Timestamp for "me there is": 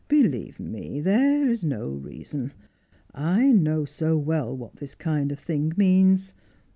0.59-1.63